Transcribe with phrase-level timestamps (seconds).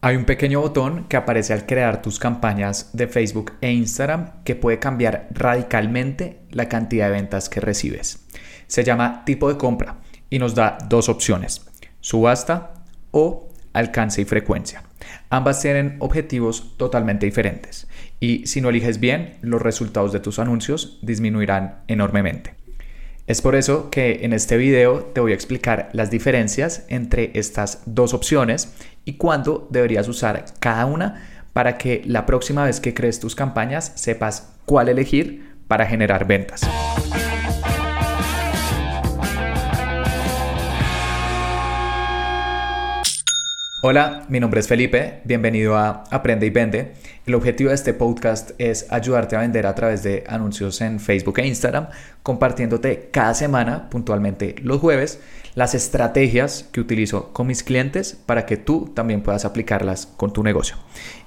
[0.00, 4.54] Hay un pequeño botón que aparece al crear tus campañas de Facebook e Instagram que
[4.54, 8.24] puede cambiar radicalmente la cantidad de ventas que recibes.
[8.68, 9.98] Se llama tipo de compra
[10.30, 11.66] y nos da dos opciones,
[11.98, 12.74] subasta
[13.10, 14.84] o alcance y frecuencia.
[15.30, 17.88] Ambas tienen objetivos totalmente diferentes
[18.20, 22.57] y si no eliges bien, los resultados de tus anuncios disminuirán enormemente.
[23.28, 27.82] Es por eso que en este video te voy a explicar las diferencias entre estas
[27.84, 28.72] dos opciones
[29.04, 33.92] y cuándo deberías usar cada una para que la próxima vez que crees tus campañas
[33.96, 36.62] sepas cuál elegir para generar ventas.
[43.82, 46.94] Hola, mi nombre es Felipe, bienvenido a Aprende y Vende.
[47.28, 51.38] El objetivo de este podcast es ayudarte a vender a través de anuncios en Facebook
[51.40, 51.88] e Instagram,
[52.22, 55.20] compartiéndote cada semana, puntualmente los jueves,
[55.54, 60.42] las estrategias que utilizo con mis clientes para que tú también puedas aplicarlas con tu
[60.42, 60.76] negocio.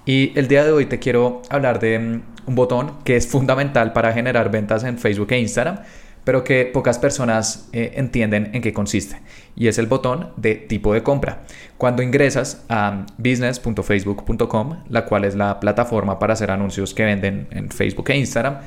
[0.04, 3.94] Y el día de hoy te quiero hablar de mm, un botón que es fundamental
[3.94, 5.82] para generar ventas en Facebook e Instagram
[6.32, 9.18] pero que pocas personas eh, entienden en qué consiste.
[9.54, 11.42] Y es el botón de tipo de compra.
[11.78, 17.70] Cuando ingresas a business.facebook.com, la cual es la plataforma para hacer anuncios que venden en
[17.70, 18.60] Facebook e Instagram,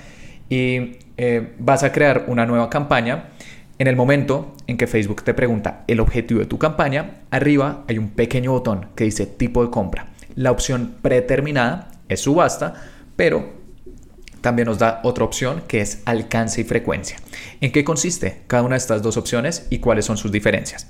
[0.51, 3.31] y eh, vas a crear una nueva campaña,
[3.79, 7.97] en el momento en que Facebook te pregunta el objetivo de tu campaña, arriba hay
[7.97, 10.09] un pequeño botón que dice tipo de compra.
[10.35, 12.75] La opción predeterminada es subasta,
[13.17, 13.64] pero
[14.45, 17.17] también nos da otra opción que es alcance y frecuencia.
[17.63, 20.87] ¿En qué consiste cada una de estas dos opciones y cuáles son sus diferencias?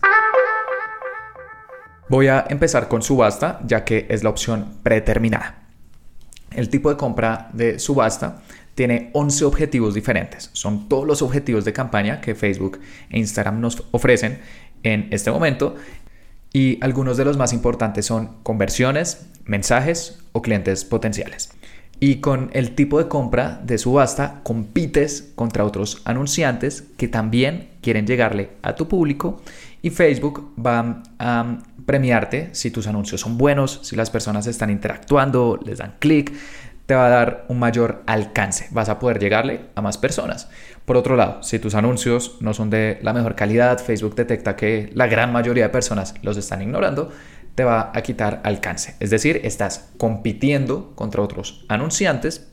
[2.09, 5.69] Voy a empezar con subasta ya que es la opción predeterminada.
[6.51, 8.43] El tipo de compra de subasta
[8.75, 10.51] tiene 11 objetivos diferentes.
[10.53, 14.41] Son todos los objetivos de campaña que Facebook e Instagram nos ofrecen
[14.83, 15.77] en este momento
[16.53, 21.51] y algunos de los más importantes son conversiones, mensajes o clientes potenciales.
[22.01, 28.07] Y con el tipo de compra de subasta compites contra otros anunciantes que también quieren
[28.07, 29.41] llegarle a tu público
[29.81, 35.61] y Facebook va a premiarte si tus anuncios son buenos, si las personas están interactuando,
[35.65, 36.33] les dan clic,
[36.87, 40.49] te va a dar un mayor alcance, vas a poder llegarle a más personas.
[40.85, 44.91] Por otro lado, si tus anuncios no son de la mejor calidad, Facebook detecta que
[44.95, 47.11] la gran mayoría de personas los están ignorando,
[47.55, 48.97] te va a quitar alcance.
[49.01, 52.49] Es decir, estás compitiendo contra otros anunciantes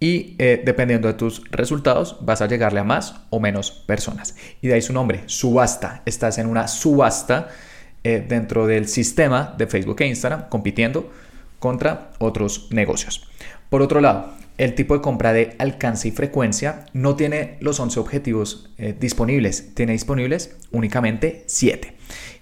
[0.00, 4.36] y eh, dependiendo de tus resultados vas a llegarle a más o menos personas.
[4.60, 6.02] Y de ahí su nombre, subasta.
[6.04, 7.48] Estás en una subasta
[8.02, 11.10] eh, dentro del sistema de Facebook e Instagram compitiendo
[11.58, 13.26] contra otros negocios.
[13.70, 17.98] Por otro lado, el tipo de compra de alcance y frecuencia no tiene los 11
[17.98, 21.96] objetivos eh, disponibles, tiene disponibles únicamente 7.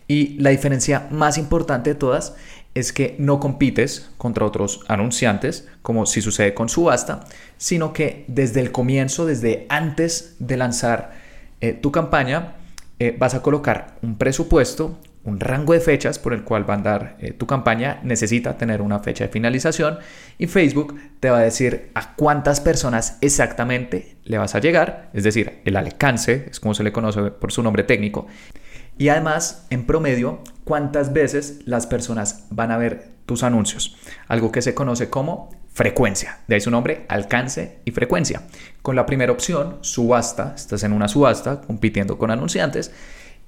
[0.09, 2.35] Y la diferencia más importante de todas
[2.75, 7.25] es que no compites contra otros anunciantes, como si sucede con subasta,
[7.59, 11.13] sino que desde el comienzo, desde antes de lanzar
[11.61, 12.55] eh, tu campaña,
[12.99, 16.77] eh, vas a colocar un presupuesto, un rango de fechas por el cual va a
[16.77, 19.99] andar eh, tu campaña, necesita tener una fecha de finalización
[20.39, 25.25] y Facebook te va a decir a cuántas personas exactamente le vas a llegar, es
[25.25, 28.27] decir, el alcance, es como se le conoce por su nombre técnico,
[28.99, 33.97] y además, en promedio, cuántas veces las personas van a ver tus anuncios.
[34.29, 36.39] Algo que se conoce como frecuencia.
[36.49, 38.43] De ahí su nombre, alcance y frecuencia.
[38.83, 42.93] Con la primera opción, subasta, estás en una subasta compitiendo con anunciantes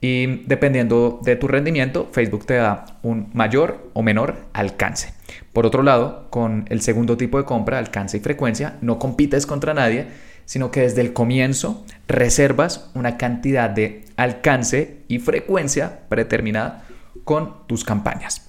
[0.01, 5.15] y dependiendo de tu rendimiento, Facebook te da un mayor o menor alcance.
[5.53, 9.73] Por otro lado, con el segundo tipo de compra, alcance y frecuencia, no compites contra
[9.73, 10.07] nadie,
[10.45, 16.85] sino que desde el comienzo reservas una cantidad de alcance y frecuencia predeterminada
[17.25, 18.43] con tus campañas.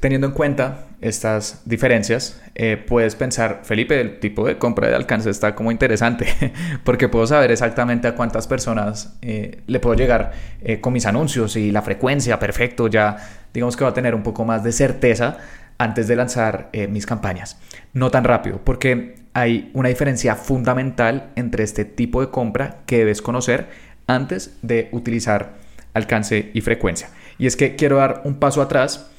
[0.00, 5.28] Teniendo en cuenta estas diferencias, eh, puedes pensar, Felipe, el tipo de compra de alcance
[5.30, 6.26] está como interesante,
[6.84, 11.56] porque puedo saber exactamente a cuántas personas eh, le puedo llegar eh, con mis anuncios
[11.56, 13.16] y la frecuencia, perfecto, ya
[13.52, 15.38] digamos que va a tener un poco más de certeza
[15.78, 17.58] antes de lanzar mis campañas.
[17.92, 23.22] No tan rápido, porque hay una diferencia fundamental entre este tipo de compra que debes
[23.22, 23.68] conocer
[24.06, 25.56] antes de utilizar
[25.94, 27.10] alcance y frecuencia.
[27.38, 29.10] Y es que quiero dar un paso atrás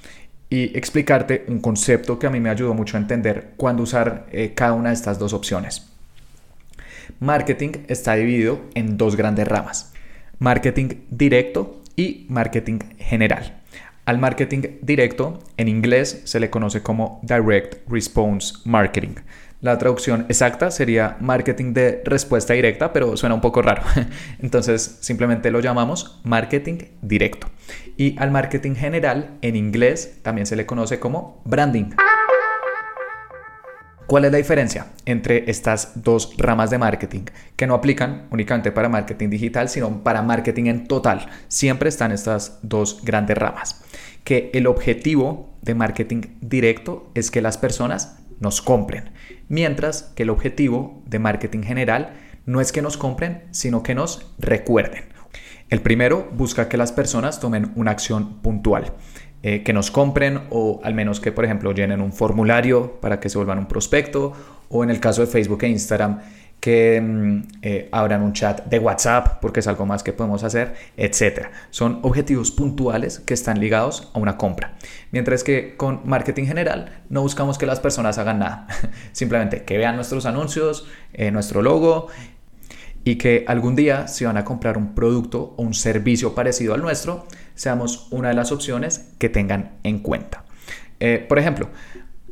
[0.49, 4.53] y explicarte un concepto que a mí me ayudó mucho a entender cuándo usar eh,
[4.55, 5.87] cada una de estas dos opciones.
[7.19, 9.93] Marketing está dividido en dos grandes ramas.
[10.39, 13.59] Marketing directo y marketing general.
[14.05, 19.15] Al marketing directo, en inglés se le conoce como Direct Response Marketing.
[19.61, 23.81] La traducción exacta sería marketing de respuesta directa, pero suena un poco raro.
[24.39, 27.47] Entonces simplemente lo llamamos marketing directo.
[27.97, 31.89] Y al marketing general en inglés también se le conoce como branding.
[34.07, 37.25] ¿Cuál es la diferencia entre estas dos ramas de marketing
[37.57, 41.27] que no aplican únicamente para marketing digital, sino para marketing en total?
[41.49, 43.83] Siempre están estas dos grandes ramas.
[44.23, 49.11] Que el objetivo de marketing directo es que las personas nos compren,
[49.47, 52.13] mientras que el objetivo de marketing general
[52.45, 55.05] no es que nos compren, sino que nos recuerden.
[55.69, 58.93] El primero busca que las personas tomen una acción puntual,
[59.43, 63.29] eh, que nos compren o al menos que, por ejemplo, llenen un formulario para que
[63.29, 64.33] se vuelvan un prospecto
[64.67, 66.21] o en el caso de Facebook e Instagram,
[66.59, 70.75] que mm, eh, abran un chat de WhatsApp, porque es algo más que podemos hacer,
[70.97, 71.47] etc.
[71.69, 74.73] Son objetivos puntuales que están ligados a una compra.
[75.11, 78.67] Mientras que con marketing general no buscamos que las personas hagan nada,
[79.11, 82.07] simplemente que vean nuestros anuncios, eh, nuestro logo
[83.05, 86.81] y que algún día si van a comprar un producto o un servicio parecido al
[86.81, 87.25] nuestro,
[87.55, 90.43] seamos una de las opciones que tengan en cuenta.
[90.99, 91.69] Eh, por ejemplo,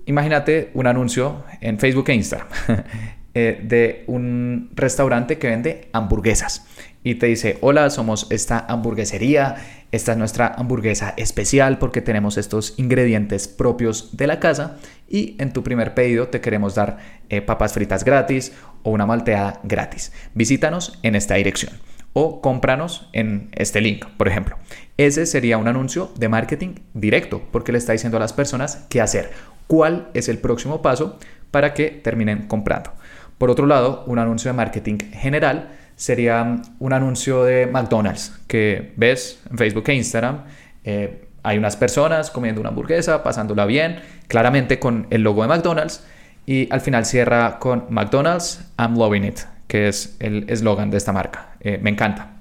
[0.05, 2.49] imagínate un anuncio en Facebook e Instagram
[3.39, 6.65] Eh, de un restaurante que vende hamburguesas
[7.03, 9.57] y te dice, hola, somos esta hamburguesería,
[9.91, 15.53] esta es nuestra hamburguesa especial porque tenemos estos ingredientes propios de la casa y en
[15.53, 16.97] tu primer pedido te queremos dar
[17.29, 20.11] eh, papas fritas gratis o una malteada gratis.
[20.33, 21.73] Visítanos en esta dirección
[22.13, 24.57] o cómpranos en este link, por ejemplo.
[24.97, 28.99] Ese sería un anuncio de marketing directo porque le está diciendo a las personas qué
[28.99, 29.29] hacer,
[29.67, 31.19] cuál es el próximo paso
[31.51, 32.96] para que terminen comprando.
[33.37, 39.39] Por otro lado, un anuncio de marketing general sería un anuncio de McDonald's que ves
[39.49, 40.43] en Facebook e Instagram.
[40.83, 46.03] Eh, hay unas personas comiendo una hamburguesa, pasándola bien, claramente con el logo de McDonald's.
[46.45, 51.11] Y al final cierra con McDonald's, I'm loving it, que es el eslogan de esta
[51.11, 51.55] marca.
[51.59, 52.37] Eh, me encanta.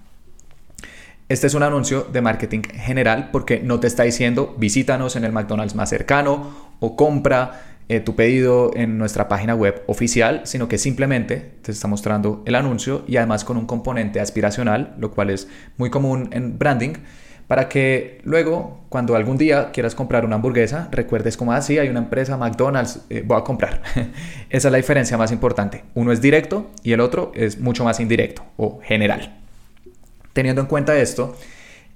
[1.28, 5.32] Este es un anuncio de marketing general porque no te está diciendo visítanos en el
[5.32, 10.78] McDonald's más cercano o compra eh, tu pedido en nuestra página web oficial, sino que
[10.78, 15.48] simplemente te está mostrando el anuncio y además con un componente aspiracional, lo cual es
[15.76, 16.94] muy común en branding,
[17.46, 21.88] para que luego, cuando algún día quieras comprar una hamburguesa, recuerdes como así, ah, hay
[21.88, 23.82] una empresa McDonald's, eh, voy a comprar.
[24.50, 25.84] Esa es la diferencia más importante.
[25.94, 29.38] Uno es directo y el otro es mucho más indirecto o general.
[30.32, 31.36] Teniendo en cuenta esto,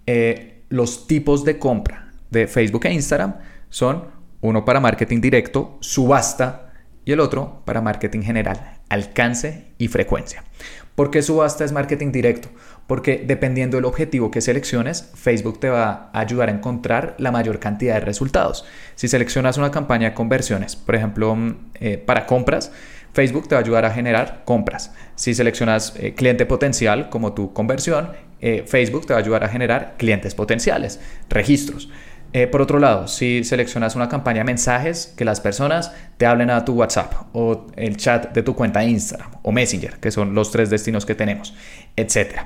[0.07, 3.35] eh, los tipos de compra de Facebook e Instagram
[3.71, 6.71] son uno para marketing directo, subasta,
[7.05, 10.45] y el otro para marketing general, alcance y frecuencia.
[10.95, 12.51] ¿Por qué subasta es marketing directo?
[12.87, 17.59] Porque dependiendo del objetivo que selecciones, Facebook te va a ayudar a encontrar la mayor
[17.59, 18.67] cantidad de resultados.
[18.97, 22.71] Si seleccionas una campaña de conversiones, por ejemplo, mm, eh, para compras,
[23.13, 24.93] Facebook te va a ayudar a generar compras.
[25.15, 28.11] Si seleccionas eh, cliente potencial como tu conversión,
[28.41, 31.89] eh, Facebook te va a ayudar a generar clientes potenciales, registros.
[32.33, 36.51] Eh, por otro lado, si seleccionas una campaña de mensajes, que las personas te hablen
[36.51, 40.53] a tu WhatsApp o el chat de tu cuenta Instagram o Messenger, que son los
[40.53, 41.55] tres destinos que tenemos,
[41.97, 42.43] etc.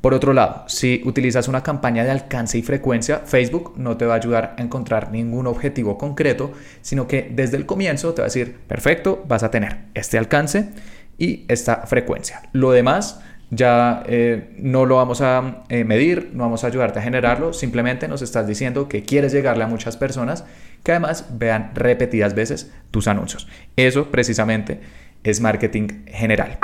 [0.00, 4.14] Por otro lado, si utilizas una campaña de alcance y frecuencia, Facebook no te va
[4.14, 6.52] a ayudar a encontrar ningún objetivo concreto,
[6.82, 10.70] sino que desde el comienzo te va a decir, perfecto, vas a tener este alcance
[11.16, 12.42] y esta frecuencia.
[12.52, 13.20] Lo demás
[13.50, 18.08] ya eh, no lo vamos a eh, medir, no vamos a ayudarte a generarlo, simplemente
[18.08, 20.44] nos estás diciendo que quieres llegarle a muchas personas
[20.82, 23.48] que además vean repetidas veces tus anuncios.
[23.76, 24.80] Eso precisamente
[25.24, 26.58] es marketing general.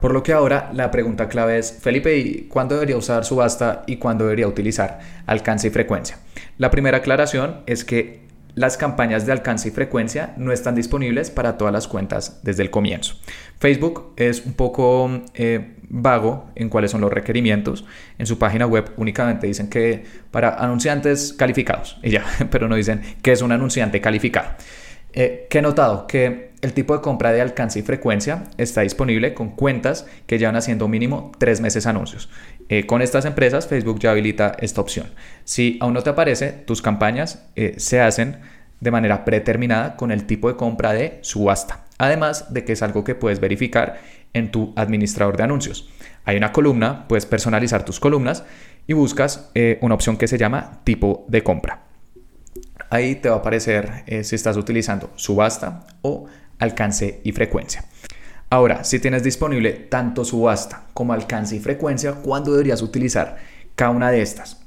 [0.00, 4.24] Por lo que ahora la pregunta clave es, Felipe, ¿cuándo debería usar subasta y cuándo
[4.24, 6.18] debería utilizar alcance y frecuencia?
[6.58, 8.25] La primera aclaración es que
[8.56, 12.70] las campañas de alcance y frecuencia no están disponibles para todas las cuentas desde el
[12.70, 13.14] comienzo.
[13.58, 17.84] Facebook es un poco eh, vago en cuáles son los requerimientos.
[18.18, 23.02] En su página web únicamente dicen que para anunciantes calificados y ya, pero no dicen
[23.20, 24.48] que es un anunciante calificado.
[25.12, 29.50] Eh, he notado que el tipo de compra de alcance y frecuencia está disponible con
[29.50, 32.28] cuentas que llevan haciendo mínimo tres meses anuncios.
[32.68, 35.06] Eh, con estas empresas Facebook ya habilita esta opción.
[35.44, 38.38] Si aún no te aparece, tus campañas eh, se hacen
[38.80, 41.84] de manera predeterminada con el tipo de compra de subasta.
[41.98, 44.00] Además de que es algo que puedes verificar
[44.32, 45.88] en tu administrador de anuncios.
[46.24, 48.44] Hay una columna, puedes personalizar tus columnas
[48.86, 51.86] y buscas una opción que se llama tipo de compra.
[52.90, 56.26] Ahí te va a aparecer eh, si estás utilizando subasta o
[56.58, 57.84] alcance y frecuencia.
[58.48, 63.38] Ahora, si tienes disponible tanto subasta como alcance y frecuencia, ¿cuándo deberías utilizar
[63.74, 64.62] cada una de estas?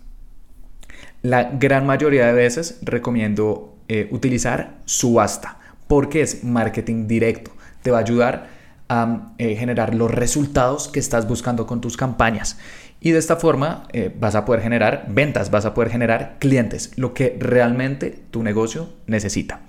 [1.22, 5.58] La gran mayoría de veces recomiendo eh, utilizar subasta.
[5.88, 7.50] porque es marketing directo.
[7.82, 8.48] Te va a ayudar
[8.90, 12.58] a eh, generar los resultados que estás buscando con tus campañas.
[13.02, 16.92] Y de esta forma eh, vas a poder generar ventas, vas a poder generar clientes,
[16.96, 19.62] lo que realmente tu negocio necesita.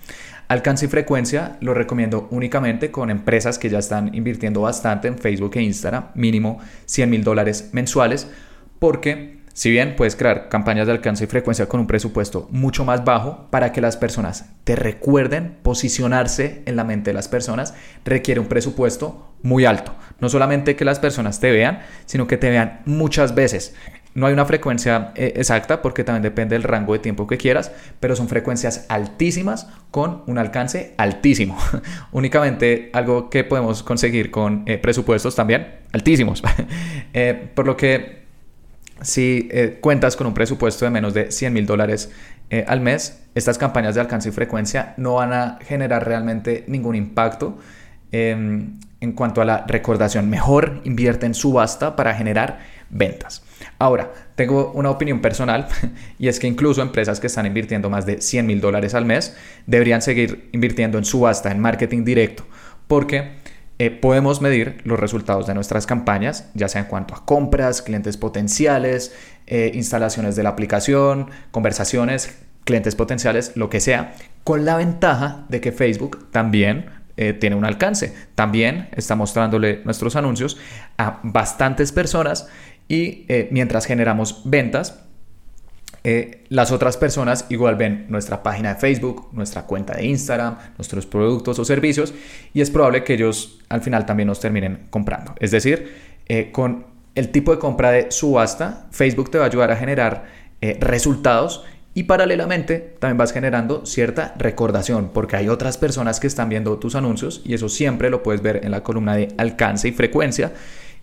[0.50, 5.52] Alcance y frecuencia lo recomiendo únicamente con empresas que ya están invirtiendo bastante en Facebook
[5.54, 8.28] e Instagram, mínimo 100 mil dólares mensuales,
[8.80, 13.04] porque si bien puedes crear campañas de alcance y frecuencia con un presupuesto mucho más
[13.04, 18.40] bajo para que las personas te recuerden, posicionarse en la mente de las personas requiere
[18.40, 19.94] un presupuesto muy alto.
[20.18, 23.76] No solamente que las personas te vean, sino que te vean muchas veces.
[24.14, 27.70] No hay una frecuencia eh, exacta porque también depende del rango de tiempo que quieras,
[28.00, 31.56] pero son frecuencias altísimas con un alcance altísimo.
[32.12, 36.42] Únicamente algo que podemos conseguir con eh, presupuestos también altísimos.
[37.12, 38.20] Eh, por lo que
[39.02, 39.48] si
[39.80, 42.12] cuentas con un presupuesto de menos de 100 mil dólares
[42.68, 47.58] al mes, estas campañas de alcance y frecuencia no van a generar realmente ningún impacto
[48.12, 50.30] em, en cuanto a la recordación.
[50.30, 53.42] Mejor invierte en subasta para generar ventas.
[53.80, 55.66] Ahora, tengo una opinión personal
[56.18, 59.34] y es que incluso empresas que están invirtiendo más de 100 mil dólares al mes
[59.66, 62.44] deberían seguir invirtiendo en subasta, en marketing directo,
[62.86, 63.40] porque
[63.78, 68.18] eh, podemos medir los resultados de nuestras campañas, ya sea en cuanto a compras, clientes
[68.18, 69.14] potenciales,
[69.46, 74.12] eh, instalaciones de la aplicación, conversaciones, clientes potenciales, lo que sea,
[74.44, 78.14] con la ventaja de que Facebook también eh, tiene un alcance.
[78.34, 80.56] También está mostrándole nuestros anuncios
[80.96, 82.48] a bastantes personas
[82.90, 85.04] y eh, mientras generamos ventas,
[86.02, 91.06] eh, las otras personas igual ven nuestra página de Facebook, nuestra cuenta de Instagram, nuestros
[91.06, 92.12] productos o servicios
[92.52, 95.36] y es probable que ellos al final también nos terminen comprando.
[95.38, 95.94] Es decir,
[96.26, 100.40] eh, con el tipo de compra de subasta, Facebook te va a ayudar a generar
[100.80, 106.78] resultados y paralelamente también vas generando cierta recordación porque hay otras personas que están viendo
[106.78, 110.52] tus anuncios y eso siempre lo puedes ver en la columna de alcance y frecuencia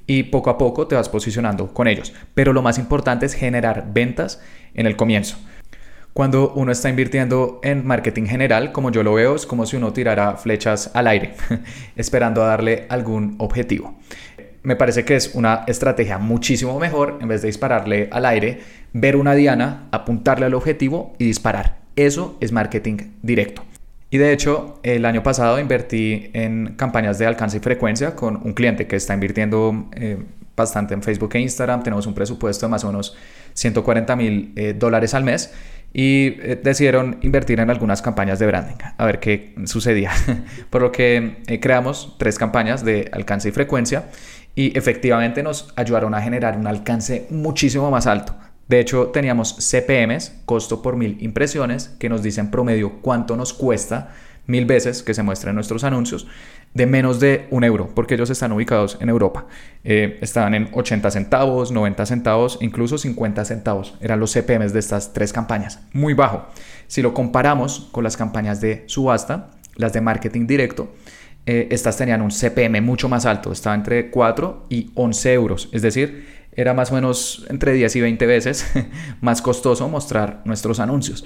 [0.07, 2.13] y poco a poco te vas posicionando con ellos.
[2.33, 4.41] Pero lo más importante es generar ventas
[4.73, 5.37] en el comienzo.
[6.13, 9.93] Cuando uno está invirtiendo en marketing general, como yo lo veo, es como si uno
[9.93, 11.35] tirara flechas al aire,
[11.95, 13.99] esperando a darle algún objetivo.
[14.63, 18.61] Me parece que es una estrategia muchísimo mejor, en vez de dispararle al aire,
[18.93, 21.77] ver una diana, apuntarle al objetivo y disparar.
[21.95, 23.66] Eso es marketing directo.
[24.09, 28.53] Y de hecho, el año pasado invertí en campañas de alcance y frecuencia con un
[28.53, 30.17] cliente que está invirtiendo eh,
[30.55, 31.83] bastante en Facebook e Instagram.
[31.83, 33.17] Tenemos un presupuesto de más o menos
[33.53, 35.53] 140 mil eh, dólares al mes
[35.93, 40.11] y eh, decidieron invertir en algunas campañas de branding, a ver qué sucedía.
[40.69, 44.05] Por lo que creamos tres campañas de alcance y frecuencia
[44.55, 48.35] y efectivamente nos ayudaron a generar un alcance muchísimo más alto.
[48.67, 54.13] De hecho, teníamos CPMs, costo por mil impresiones, que nos dicen promedio cuánto nos cuesta
[54.45, 56.27] mil veces que se muestren nuestros anuncios,
[56.73, 59.45] de menos de un euro, porque ellos están ubicados en Europa.
[59.83, 63.95] Eh, estaban en 80 centavos, 90 centavos, incluso 50 centavos.
[64.01, 65.79] Eran los CPMs de estas tres campañas.
[65.93, 66.47] Muy bajo.
[66.87, 70.89] Si lo comparamos con las campañas de subasta, las de marketing directo,
[71.45, 73.51] eh, estas tenían un CPM mucho más alto.
[73.51, 75.69] Estaba entre 4 y 11 euros.
[75.71, 78.69] Es decir, era más o menos entre 10 y 20 veces
[79.21, 81.25] más costoso mostrar nuestros anuncios.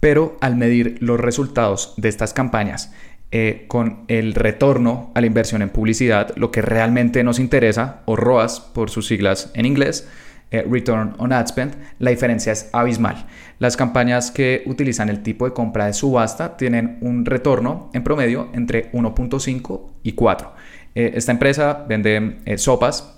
[0.00, 2.92] Pero al medir los resultados de estas campañas
[3.30, 8.16] eh, con el retorno a la inversión en publicidad, lo que realmente nos interesa, o
[8.16, 10.08] ROAS por sus siglas en inglés,
[10.50, 13.26] eh, Return on Ad Spend, la diferencia es abismal.
[13.58, 18.48] Las campañas que utilizan el tipo de compra de subasta tienen un retorno en promedio
[18.54, 20.52] entre 1.5 y 4.
[20.94, 23.15] Eh, esta empresa vende sopas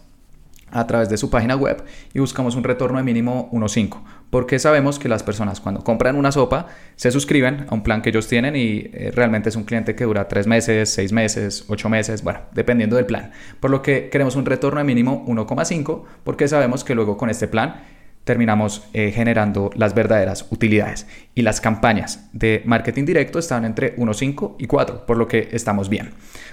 [0.71, 1.83] a través de su página web
[2.15, 6.33] y buscamos un retorno de mínimo 1.5 porque sabemos que las personas cuando compran una
[6.33, 9.95] sopa se suscriben a un plan que ellos tienen y eh, realmente es un cliente
[9.95, 13.33] que dura 3 meses, 6 meses, 8 meses, bueno, dependiendo del plan.
[13.61, 17.49] Por lo que queremos un retorno de mínimo 1,5 porque sabemos que luego con este
[17.49, 17.83] plan
[18.25, 21.07] terminamos eh, generando las verdaderas utilidades.
[21.35, 25.89] Y las campañas de marketing directo están entre 1.5 y 4, por lo que estamos
[25.89, 26.11] bien.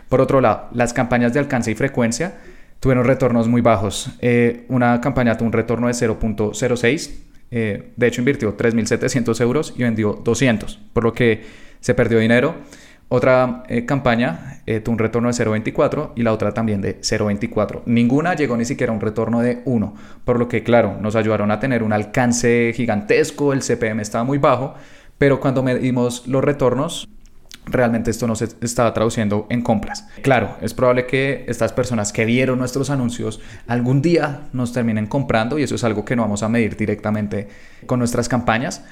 [0.08, 2.36] Por otro lado, las campañas de alcance y frecuencia
[2.80, 4.10] tuvieron retornos muy bajos.
[4.22, 7.12] Eh, una campaña tuvo un retorno de 0.06.
[7.52, 11.44] Eh, de hecho, invirtió 3.700 euros y vendió 200, por lo que
[11.80, 12.56] se perdió dinero.
[13.08, 17.84] Otra eh, campaña tuvo un retorno de 0.24 y la otra también de 0.24.
[17.86, 21.52] Ninguna llegó ni siquiera a un retorno de 1, por lo que, claro, nos ayudaron
[21.52, 24.74] a tener un alcance gigantesco, el CPM estaba muy bajo,
[25.20, 27.08] pero cuando medimos los retornos,
[27.66, 30.08] realmente esto no se estaba traduciendo en compras.
[30.22, 35.58] Claro, es probable que estas personas que vieron nuestros anuncios algún día nos terminen comprando
[35.60, 37.48] y eso es algo que no vamos a medir directamente
[37.86, 38.84] con nuestras campañas,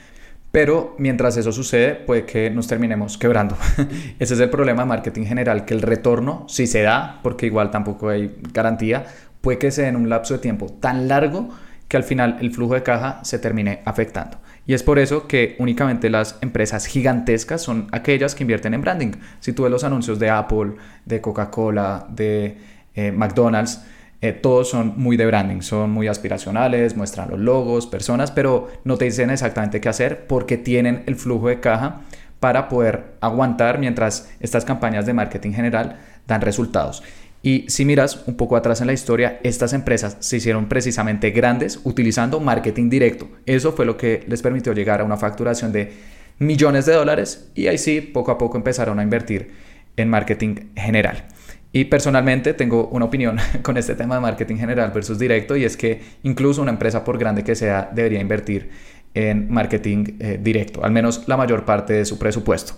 [0.51, 3.57] Pero mientras eso sucede, puede que nos terminemos quebrando.
[4.19, 7.71] Ese es el problema de marketing general, que el retorno, si se da, porque igual
[7.71, 9.03] tampoco hay garantía,
[9.41, 11.49] puede que sea en un lapso de tiempo tan largo
[11.87, 14.37] que al final el flujo de caja se termine afectando.
[14.65, 19.11] Y es por eso que únicamente las empresas gigantescas son aquellas que invierten en branding.
[19.39, 22.57] Si tú ves los anuncios de Apple, de Coca-Cola, de
[22.95, 23.81] eh, McDonald's,
[24.21, 28.97] eh, todos son muy de branding, son muy aspiracionales, muestran los logos, personas, pero no
[28.97, 31.99] te dicen exactamente qué hacer porque tienen el flujo de caja
[32.39, 37.03] para poder aguantar mientras estas campañas de marketing general dan resultados.
[37.45, 41.81] Y si miras un poco atrás en la historia, estas empresas se hicieron precisamente grandes
[41.83, 43.27] utilizando marketing directo.
[43.45, 45.91] Eso fue lo que les permitió llegar a una facturación de
[46.39, 49.51] millones de dólares y ahí sí, poco a poco empezaron a invertir
[49.97, 51.25] en marketing general.
[51.73, 55.75] Y personalmente tengo una opinión con este tema de marketing general versus directo y es
[55.75, 58.69] que incluso una empresa por grande que sea debería invertir
[59.15, 62.75] en marketing eh, directo, al menos la mayor parte de su presupuesto.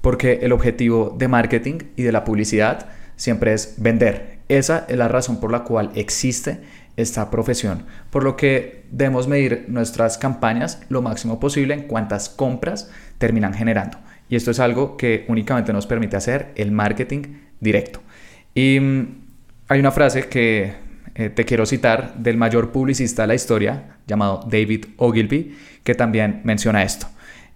[0.00, 4.38] Porque el objetivo de marketing y de la publicidad siempre es vender.
[4.48, 6.60] Esa es la razón por la cual existe
[6.96, 12.90] esta profesión, por lo que debemos medir nuestras campañas lo máximo posible en cuántas compras
[13.18, 13.98] terminan generando.
[14.28, 17.22] Y esto es algo que únicamente nos permite hacer el marketing
[17.60, 18.00] directo.
[18.54, 19.06] Y mm,
[19.68, 20.74] hay una frase que
[21.14, 26.40] eh, te quiero citar del mayor publicista de la historia, llamado David Ogilvy, que también
[26.44, 27.06] menciona esto.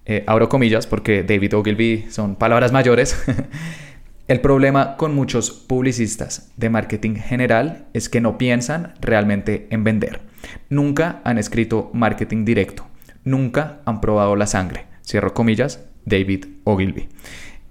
[0.06, 3.16] Eh, abro comillas porque David Ogilvy son palabras mayores.
[4.30, 10.20] El problema con muchos publicistas de marketing general es que no piensan realmente en vender.
[10.68, 12.86] Nunca han escrito marketing directo.
[13.24, 14.86] Nunca han probado la sangre.
[15.04, 17.08] Cierro comillas, David Ogilvy.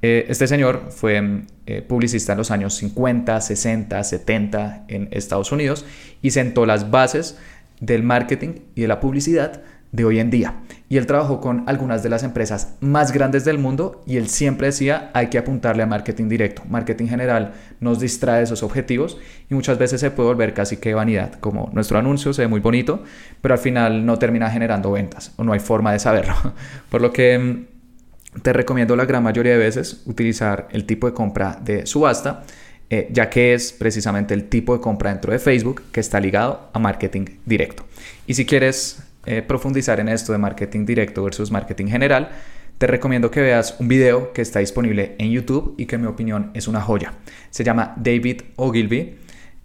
[0.02, 5.86] Eh, este señor fue eh, publicista en los años 50, 60, 70 en Estados Unidos
[6.22, 7.38] y sentó las bases
[7.80, 9.62] del marketing y de la publicidad
[9.94, 10.56] de hoy en día.
[10.92, 14.68] Y él trabajó con algunas de las empresas más grandes del mundo y él siempre
[14.68, 16.64] decía hay que apuntarle a marketing directo.
[16.68, 19.20] Marketing general nos distrae de esos objetivos
[19.52, 22.60] y muchas veces se puede volver casi que vanidad, como nuestro anuncio se ve muy
[22.60, 23.04] bonito,
[23.40, 26.34] pero al final no termina generando ventas o no hay forma de saberlo.
[26.90, 31.14] Por lo que mm, te recomiendo la gran mayoría de veces utilizar el tipo de
[31.14, 32.44] compra de subasta.
[32.92, 36.72] Eh, ya que es precisamente el tipo de compra dentro de Facebook que está ligado
[36.74, 37.86] a marketing directo.
[38.26, 42.30] Y si quieres eh, profundizar en esto de marketing directo versus marketing general,
[42.78, 46.08] te recomiendo que veas un video que está disponible en YouTube y que en mi
[46.08, 47.14] opinión es una joya.
[47.50, 49.18] Se llama David Ogilvy.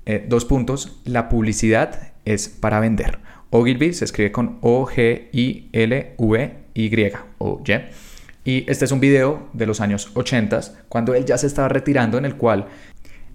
[0.05, 1.01] Eh, dos puntos.
[1.05, 3.21] La publicidad es para vender.
[3.51, 6.13] Ogilvy se escribe con O-G-I-L-V-Y
[7.39, 7.73] o Y.
[8.45, 12.19] Y este es un video de los años 80, cuando él ya se estaba retirando,
[12.19, 12.67] en el cual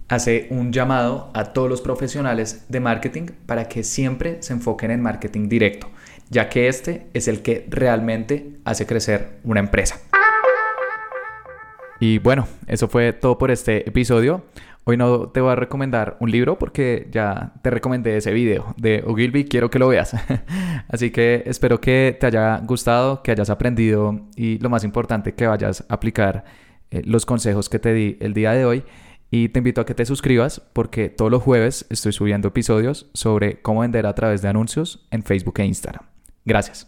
[0.10, 5.02] hace un llamado a todos los profesionales de marketing para que siempre se enfoquen en
[5.02, 5.90] marketing directo
[6.30, 10.00] ya que este es el que realmente hace crecer una empresa.
[12.00, 14.44] Y bueno, eso fue todo por este episodio.
[14.86, 19.04] Hoy no te voy a recomendar un libro porque ya te recomendé ese video de
[19.06, 20.16] Ogilvy, quiero que lo veas.
[20.88, 25.46] Así que espero que te haya gustado, que hayas aprendido y lo más importante, que
[25.46, 26.46] vayas a aplicar
[26.90, 28.84] eh, los consejos que te di el día de hoy.
[29.32, 33.62] Y te invito a que te suscribas porque todos los jueves estoy subiendo episodios sobre
[33.62, 36.09] cómo vender a través de anuncios en Facebook e Instagram.
[36.50, 36.88] Gracias.